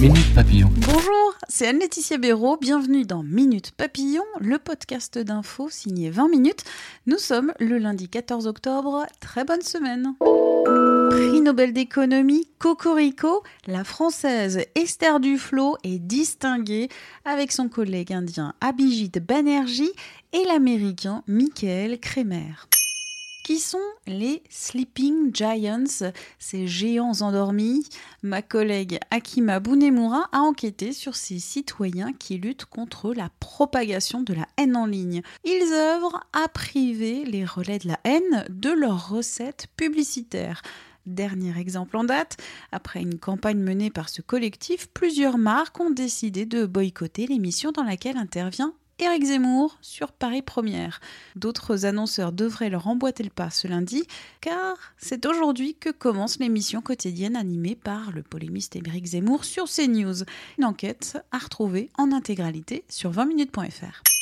Minute 0.00 0.34
Papillon. 0.34 0.68
Bonjour, 0.76 1.34
c'est 1.48 1.68
Anne-Laetitia 1.68 2.18
Béraud. 2.18 2.58
Bienvenue 2.58 3.06
dans 3.06 3.22
Minute 3.22 3.70
Papillon, 3.70 4.24
le 4.40 4.58
podcast 4.58 5.16
d'infos 5.16 5.70
signé 5.70 6.10
20 6.10 6.28
minutes. 6.28 6.64
Nous 7.06 7.16
sommes 7.16 7.54
le 7.60 7.78
lundi 7.78 8.06
14 8.06 8.46
octobre. 8.46 9.06
Très 9.20 9.44
bonne 9.44 9.62
semaine. 9.62 10.12
Prix 11.10 11.40
Nobel 11.40 11.72
d'économie 11.72 12.46
Cocorico, 12.58 13.42
la 13.66 13.84
française 13.84 14.66
Esther 14.74 15.18
Duflo 15.18 15.78
est 15.82 15.98
distinguée 15.98 16.90
avec 17.24 17.50
son 17.50 17.70
collègue 17.70 18.12
indien 18.12 18.52
Abhijit 18.60 19.18
Banerjee 19.18 19.92
et 20.34 20.44
l'américain 20.44 21.22
Michael 21.26 21.98
Kremer. 22.00 22.68
Qui 23.46 23.60
sont 23.60 23.78
les 24.08 24.42
Sleeping 24.50 25.32
Giants, 25.32 26.10
ces 26.40 26.66
géants 26.66 27.20
endormis? 27.20 27.86
Ma 28.24 28.42
collègue 28.42 28.98
Akima 29.12 29.60
Bunemura 29.60 30.28
a 30.32 30.40
enquêté 30.40 30.90
sur 30.90 31.14
ces 31.14 31.38
citoyens 31.38 32.12
qui 32.12 32.38
luttent 32.38 32.64
contre 32.64 33.14
la 33.14 33.30
propagation 33.38 34.20
de 34.20 34.34
la 34.34 34.48
haine 34.56 34.74
en 34.74 34.84
ligne. 34.84 35.22
Ils 35.44 35.72
œuvrent 35.72 36.26
à 36.32 36.48
priver 36.48 37.24
les 37.24 37.44
relais 37.44 37.78
de 37.78 37.86
la 37.86 38.00
haine 38.02 38.46
de 38.48 38.70
leurs 38.70 39.10
recettes 39.10 39.68
publicitaires. 39.76 40.60
Dernier 41.06 41.56
exemple 41.56 41.96
en 41.96 42.02
date, 42.02 42.38
après 42.72 43.00
une 43.00 43.20
campagne 43.20 43.60
menée 43.60 43.90
par 43.90 44.08
ce 44.08 44.22
collectif, 44.22 44.88
plusieurs 44.88 45.38
marques 45.38 45.78
ont 45.78 45.90
décidé 45.90 46.46
de 46.46 46.66
boycotter 46.66 47.28
l'émission 47.28 47.70
dans 47.70 47.84
laquelle 47.84 48.16
intervient 48.16 48.74
Éric 48.98 49.24
Zemmour 49.24 49.76
sur 49.82 50.10
Paris 50.10 50.40
Première. 50.40 51.00
D'autres 51.34 51.84
annonceurs 51.84 52.32
devraient 52.32 52.70
leur 52.70 52.86
emboîter 52.86 53.22
le 53.22 53.30
pas 53.30 53.50
ce 53.50 53.68
lundi, 53.68 54.04
car 54.40 54.76
c'est 54.96 55.26
aujourd'hui 55.26 55.74
que 55.74 55.90
commence 55.90 56.38
l'émission 56.38 56.80
quotidienne 56.80 57.36
animée 57.36 57.76
par 57.76 58.10
le 58.10 58.22
polémiste 58.22 58.74
Éric 58.74 59.04
Zemmour 59.04 59.44
sur 59.44 59.66
CNews. 59.68 60.24
Une 60.58 60.64
enquête 60.64 61.18
à 61.30 61.38
retrouver 61.38 61.90
en 61.98 62.10
intégralité 62.10 62.84
sur 62.88 63.10
20minutes.fr. 63.12 64.15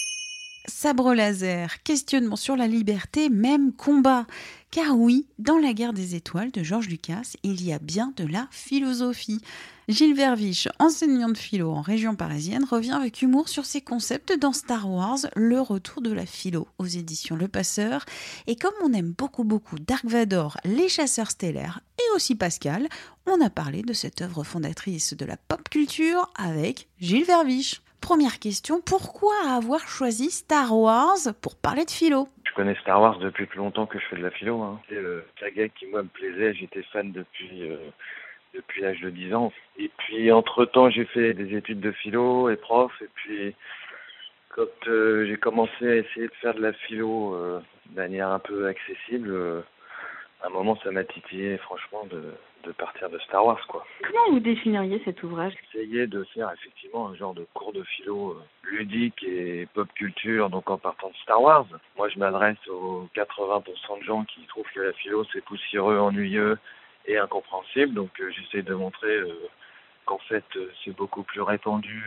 Sabre 0.67 1.15
laser, 1.15 1.83
questionnement 1.83 2.37
sur 2.37 2.57
la 2.57 2.67
liberté, 2.67 3.29
même 3.29 3.73
combat. 3.73 4.27
Car 4.70 4.97
oui, 4.98 5.27
dans 5.39 5.59
la 5.59 5.75
guerre 5.75 5.93
des 5.93 6.15
étoiles 6.15 6.51
de 6.51 6.62
Georges 6.62 6.89
Lucas, 6.89 7.37
il 7.43 7.62
y 7.62 7.73
a 7.73 7.79
bien 7.79 8.15
de 8.17 8.27
la 8.27 8.48
philosophie. 8.51 9.42
Gilles 9.89 10.15
Verviche, 10.15 10.69
enseignant 10.79 11.29
de 11.29 11.37
philo 11.37 11.70
en 11.70 11.83
région 11.83 12.17
parisienne, 12.17 12.65
revient 12.65 12.92
avec 12.92 13.20
humour 13.20 13.51
sur 13.51 13.67
ses 13.67 13.83
concepts 13.83 14.39
dans 14.39 14.55
Star 14.55 14.91
Wars, 14.91 15.19
Le 15.37 15.61
Retour 15.61 16.01
de 16.01 16.11
la 16.11 16.25
philo, 16.25 16.67
aux 16.79 16.87
éditions 16.87 17.37
Le 17.37 17.48
Passeur. 17.48 18.07
Et 18.47 18.57
comme 18.57 18.73
on 18.83 18.95
aime 18.95 19.12
beaucoup 19.17 19.45
beaucoup 19.45 19.79
Dark 19.79 20.07
Vador, 20.07 20.57
Les 20.65 20.89
Chasseurs 20.89 21.31
Stellaires 21.31 21.81
et 21.98 22.17
aussi 22.17 22.35
Pascal, 22.35 22.89
on 23.27 23.41
a 23.42 23.51
parlé 23.51 23.83
de 23.83 23.92
cette 23.92 24.23
œuvre 24.23 24.45
fondatrice 24.45 25.12
de 25.12 25.27
la 25.27 25.37
pop 25.37 25.69
culture 25.69 26.33
avec 26.37 26.89
Gilles 26.98 27.25
Verviche. 27.25 27.83
Première 28.05 28.39
question, 28.39 28.83
pourquoi 28.85 29.33
avoir 29.49 29.89
choisi 29.89 30.31
Star 30.31 30.77
Wars 30.77 31.17
pour 31.41 31.57
parler 31.57 31.87
de 31.87 31.91
philo? 31.91 32.29
Je 32.47 32.53
connais 32.53 32.75
Star 32.83 33.01
Wars 33.01 33.19
depuis 33.19 33.47
plus 33.47 33.57
longtemps 33.57 33.87
que 33.87 33.98
je 33.98 34.05
fais 34.11 34.17
de 34.17 34.23
la 34.23 34.31
philo. 34.31 34.61
Hein. 34.61 34.79
C'est 34.91 35.01
le 35.01 35.25
saga 35.41 35.70
qui 35.70 35.87
moi 35.87 36.03
me 36.03 36.09
plaisait, 36.09 36.53
j'étais 36.53 36.83
fan 36.93 37.13
depuis 37.13 37.63
euh, 37.63 37.79
depuis 38.53 38.83
l'âge 38.83 39.01
de 39.01 39.09
10 39.09 39.33
ans. 39.35 39.53
Et 39.79 39.91
puis 39.97 40.31
entre-temps, 40.31 40.91
j'ai 40.91 41.07
fait 41.07 41.33
des 41.33 41.57
études 41.57 41.81
de 41.81 41.93
philo 41.93 42.51
et 42.51 42.57
prof 42.57 42.93
et 43.01 43.09
puis 43.14 43.55
quand 44.51 44.89
euh, 44.89 45.25
j'ai 45.27 45.39
commencé 45.39 45.89
à 45.89 45.97
essayer 45.97 46.27
de 46.27 46.35
faire 46.43 46.55
de 46.55 46.61
la 46.61 46.75
philo 46.75 47.35
euh, 47.35 47.61
de 47.87 47.97
manière 47.97 48.29
un 48.29 48.39
peu 48.39 48.67
accessible, 48.67 49.31
euh, 49.31 49.63
à 50.45 50.49
un 50.49 50.51
moment 50.51 50.79
ça 50.85 50.91
m'a 50.91 51.05
titillé 51.05 51.57
franchement 51.59 52.05
de, 52.11 52.35
de 52.65 52.73
partir 52.73 53.09
de 53.09 53.19
Star 53.21 53.45
Wars 53.47 53.67
quoi. 53.67 53.87
Comment 54.03 54.31
vous 54.31 54.41
définiriez 54.41 55.01
cet 55.05 55.23
ouvrage? 55.23 55.55
Essayer 55.73 56.07
de 56.07 56.23
faire 56.35 56.51
effectivement 56.53 57.09
un 57.09 57.15
genre 57.15 57.35
de 57.35 57.47
cours 57.55 57.73
de 57.73 57.83
philo 57.83 58.33
euh, 58.33 58.43
ludique 58.65 59.23
et 59.23 59.67
pop 59.73 59.89
culture, 59.95 60.51
donc 60.51 60.69
en 60.71 60.79
partant 60.79 61.09
de 61.09 61.17
Star 61.17 61.41
Wars. 61.41 61.67
Moi 61.97 62.09
je 62.11 62.19
m'adresse 62.19 62.59
aux 62.69 63.09
80% 63.15 64.01
de 64.01 64.05
gens 64.05 64.25
qui 64.25 64.43
trouvent 64.47 64.71
que 64.75 64.81
la 64.81 64.93
philo 64.93 65.25
c'est 65.33 65.45
poussiéreux, 65.45 65.99
ennuyeux 65.99 66.59
et 67.07 67.19
incompréhensible, 67.19 67.95
donc 67.95 68.11
euh, 68.21 68.31
j'essaie 68.31 68.63
de 68.63 68.75
montrer 68.75 69.17
euh, 69.17 69.49
qu'en 70.05 70.19
fait 70.19 70.45
euh, 70.57 70.71
c'est 70.85 70.95
beaucoup 70.95 71.23
plus 71.23 71.41
répandu 71.41 72.05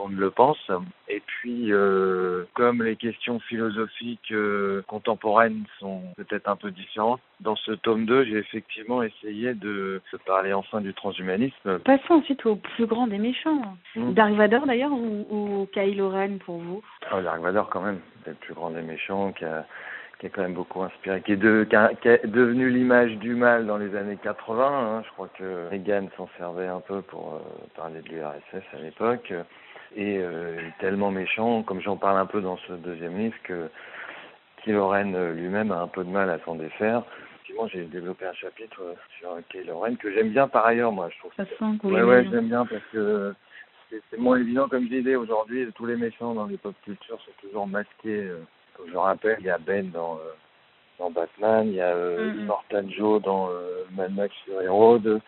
qu'on 0.00 0.08
ne 0.08 0.16
le 0.18 0.30
pense. 0.30 0.70
Et 1.08 1.20
puis, 1.26 1.72
euh, 1.72 2.44
comme 2.54 2.82
les 2.82 2.96
questions 2.96 3.38
philosophiques 3.40 4.32
euh, 4.32 4.82
contemporaines 4.88 5.64
sont 5.78 6.02
peut-être 6.16 6.48
un 6.48 6.56
peu 6.56 6.70
différentes, 6.70 7.20
dans 7.40 7.56
ce 7.56 7.72
tome 7.72 8.06
2, 8.06 8.24
j'ai 8.24 8.38
effectivement 8.38 9.02
essayé 9.02 9.54
de, 9.54 10.00
de 10.12 10.18
parler 10.26 10.52
enfin 10.52 10.80
du 10.80 10.94
transhumanisme. 10.94 11.78
Passons 11.80 12.14
ensuite 12.14 12.44
au 12.46 12.56
plus 12.56 12.86
grand 12.86 13.06
des 13.08 13.18
méchants. 13.18 13.60
Mm. 13.96 14.12
Dark 14.14 14.32
Vador 14.34 14.66
d'ailleurs 14.66 14.92
ou, 14.92 15.26
ou 15.30 15.68
Kylo 15.72 16.08
Ren 16.10 16.38
pour 16.38 16.58
vous? 16.58 16.82
Oh, 17.12 17.20
Dark 17.20 17.40
Vador 17.40 17.68
quand 17.68 17.82
même, 17.82 18.00
c'est 18.24 18.30
le 18.30 18.36
plus 18.36 18.54
grand 18.54 18.70
des 18.70 18.82
méchants, 18.82 19.32
qui 19.32 19.44
a, 19.44 19.66
qui 20.18 20.26
a 20.26 20.28
quand 20.30 20.42
même 20.42 20.54
beaucoup 20.54 20.82
inspiré, 20.82 21.20
qui 21.22 21.32
est, 21.32 21.36
de, 21.36 21.66
qui 21.68 21.76
a- 21.76 21.92
qui 21.94 22.08
est 22.08 22.26
devenu 22.26 22.68
l'image 22.70 23.16
du 23.18 23.34
mal 23.34 23.66
dans 23.66 23.76
les 23.78 23.94
années 23.96 24.18
80. 24.22 24.64
hein. 24.98 25.02
Je 25.06 25.10
crois 25.12 25.28
que 25.38 25.68
Reagan 25.70 26.08
s'en 26.16 26.28
servait 26.38 26.66
un 26.68 26.80
peu 26.80 27.02
pour 27.02 27.34
euh, 27.34 27.38
parler 27.76 28.00
de 28.02 28.08
l'URSS 28.08 28.64
à 28.74 28.80
l'époque. 28.82 29.32
Et 29.96 30.18
euh, 30.18 30.60
tellement 30.78 31.10
méchant, 31.10 31.62
comme 31.62 31.80
j'en 31.80 31.96
parle 31.96 32.18
un 32.18 32.26
peu 32.26 32.40
dans 32.40 32.56
ce 32.58 32.72
deuxième 32.74 33.18
livre, 33.18 33.36
que 33.42 33.68
Kylo 34.62 34.92
euh, 34.94 35.32
lui-même 35.34 35.72
a 35.72 35.80
un 35.80 35.88
peu 35.88 36.04
de 36.04 36.10
mal 36.10 36.30
à 36.30 36.38
s'en 36.40 36.54
défaire. 36.54 37.02
Effectivement, 37.34 37.66
j'ai 37.66 37.84
développé 37.86 38.26
un 38.26 38.34
chapitre 38.34 38.80
euh, 38.82 38.94
sur 39.18 39.36
Kylo 39.48 39.82
que 39.98 40.12
j'aime 40.12 40.30
bien 40.30 40.46
par 40.46 40.66
ailleurs, 40.66 40.92
moi. 40.92 41.08
Je 41.12 41.18
trouve 41.18 41.32
Ça 41.36 41.44
sent 41.44 41.78
que 41.82 41.86
Ouais, 41.88 42.02
ouais, 42.02 42.24
j'aime 42.30 42.48
bien 42.48 42.64
parce 42.66 42.84
que 42.92 43.34
c'est 44.10 44.18
moins 44.18 44.38
évident, 44.38 44.68
comme 44.68 44.84
je 44.84 44.90
disais 44.90 45.16
aujourd'hui, 45.16 45.68
tous 45.74 45.86
les 45.86 45.96
méchants 45.96 46.34
dans 46.34 46.46
les 46.46 46.56
pop 46.56 46.74
cultures 46.84 47.20
sont 47.20 47.32
toujours 47.40 47.66
masqués. 47.66 48.30
Comme 48.76 48.86
je 48.86 48.92
le 48.92 48.98
rappelle, 49.00 49.38
il 49.40 49.46
y 49.46 49.50
a 49.50 49.58
Ben 49.58 49.90
dans, 49.90 50.14
euh, 50.14 50.30
dans 51.00 51.10
Batman, 51.10 51.66
il 51.66 51.74
y 51.74 51.80
a 51.80 51.88
euh, 51.88 52.32
Mhm. 52.32 52.40
Immortal 52.42 52.90
Joe 52.90 53.20
dans 53.22 53.48
Mad 53.96 54.14
Max 54.14 54.32
Fury 54.44 54.68
Road. 54.68 55.20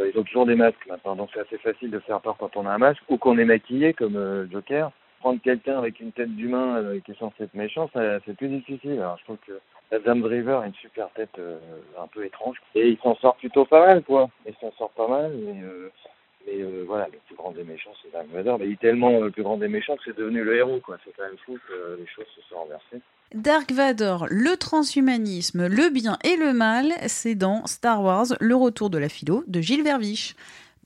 Euh, 0.00 0.10
ils 0.12 0.18
ont 0.18 0.24
toujours 0.24 0.46
des 0.46 0.54
masques 0.54 0.86
maintenant, 0.88 1.16
donc 1.16 1.30
c'est 1.32 1.40
assez 1.40 1.58
facile 1.58 1.90
de 1.90 1.98
faire 2.00 2.20
peur 2.20 2.36
quand 2.38 2.56
on 2.56 2.66
a 2.66 2.70
un 2.70 2.78
masque 2.78 3.02
ou 3.08 3.18
qu'on 3.18 3.38
est 3.38 3.44
maquillé 3.44 3.92
comme 3.92 4.16
euh, 4.16 4.46
Joker. 4.50 4.90
Prendre 5.20 5.40
quelqu'un 5.42 5.76
avec 5.76 6.00
une 6.00 6.12
tête 6.12 6.34
d'humain 6.34 6.78
euh, 6.78 7.00
qui 7.00 7.10
est 7.10 7.18
censé 7.18 7.44
être 7.44 7.54
méchant, 7.54 7.90
c'est 7.92 8.36
plus 8.36 8.48
difficile. 8.48 8.92
Alors 8.92 9.18
je 9.18 9.24
trouve 9.24 9.36
que 9.46 9.60
la 9.90 9.98
Dame 9.98 10.22
Driver 10.22 10.60
a 10.60 10.66
une 10.66 10.74
super 10.74 11.10
tête 11.10 11.38
euh, 11.38 11.58
un 11.98 12.06
peu 12.06 12.24
étrange. 12.24 12.56
Et 12.74 12.88
il 12.88 12.98
s'en 12.98 13.14
sort 13.16 13.36
plutôt 13.36 13.66
pas 13.66 13.84
mal, 13.84 14.02
quoi. 14.02 14.30
Il 14.46 14.54
s'en 14.54 14.72
sort 14.78 14.90
pas 14.90 15.08
mal, 15.08 15.32
mais, 15.34 15.60
mais 16.50 16.62
euh, 16.62 16.84
voilà, 16.86 17.06
le 17.12 17.18
plus 17.26 17.36
grand 17.36 17.52
des 17.52 17.64
méchants, 17.64 17.92
c'est 18.02 18.12
Dark 18.12 18.26
Vador. 18.32 18.58
Mais 18.58 18.66
il 18.66 18.72
est 18.72 18.80
tellement 18.80 19.10
euh, 19.10 19.24
le 19.24 19.30
plus 19.30 19.42
grand 19.42 19.56
des 19.56 19.68
méchants 19.68 19.96
que 19.96 20.02
c'est 20.04 20.16
devenu 20.16 20.42
le 20.42 20.56
héros, 20.56 20.80
quoi. 20.84 20.98
C'est 21.04 21.12
quand 21.16 21.24
même 21.24 21.38
fou 21.44 21.58
que 21.68 21.98
les 21.98 22.06
choses 22.06 22.26
se 22.36 22.42
soient 22.48 22.58
renversées. 22.58 23.00
Dark 23.34 23.70
Vador, 23.72 24.26
le 24.28 24.56
transhumanisme, 24.56 25.66
le 25.66 25.88
bien 25.90 26.18
et 26.24 26.36
le 26.36 26.52
mal, 26.52 26.92
c'est 27.06 27.36
dans 27.36 27.64
Star 27.66 28.02
Wars, 28.02 28.26
le 28.40 28.56
retour 28.56 28.90
de 28.90 28.98
la 28.98 29.08
philo 29.08 29.44
de 29.46 29.60
Gilles 29.60 29.84
Verviche. 29.84 30.34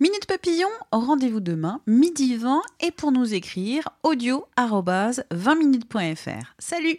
Minute 0.01 0.27
Papillon, 0.27 0.69
rendez-vous 0.93 1.41
demain, 1.41 1.81
midi 1.87 2.37
20, 2.37 2.61
et 2.81 2.91
pour 2.91 3.13
nous 3.13 3.33
écrire, 3.33 3.89
audio 4.03 4.45
20minutes.fr. 4.59 6.55
Salut 6.59 6.99